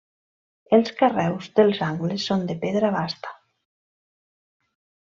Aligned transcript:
Els 0.77 0.93
carreus 1.01 1.51
dels 1.59 1.83
angles 1.89 2.27
són 2.31 2.49
de 2.53 2.57
pedra 2.65 2.91
basta. 2.99 3.37